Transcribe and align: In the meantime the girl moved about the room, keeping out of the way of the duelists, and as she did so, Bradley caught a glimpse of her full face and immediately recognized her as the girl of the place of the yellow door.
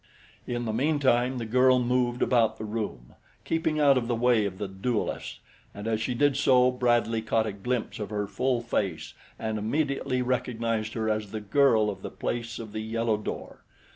In 0.47 0.65
the 0.65 0.73
meantime 0.73 1.37
the 1.37 1.45
girl 1.45 1.77
moved 1.77 2.23
about 2.23 2.57
the 2.57 2.65
room, 2.65 3.13
keeping 3.45 3.79
out 3.79 3.99
of 3.99 4.07
the 4.07 4.15
way 4.15 4.47
of 4.47 4.57
the 4.57 4.67
duelists, 4.67 5.37
and 5.75 5.85
as 5.85 6.01
she 6.01 6.15
did 6.15 6.35
so, 6.35 6.71
Bradley 6.71 7.21
caught 7.21 7.45
a 7.45 7.51
glimpse 7.51 7.99
of 7.99 8.09
her 8.09 8.25
full 8.25 8.61
face 8.61 9.13
and 9.37 9.59
immediately 9.59 10.23
recognized 10.23 10.93
her 10.93 11.07
as 11.07 11.29
the 11.29 11.39
girl 11.39 11.91
of 11.91 12.01
the 12.01 12.09
place 12.09 12.57
of 12.57 12.71
the 12.71 12.79
yellow 12.81 13.15
door. 13.15 13.61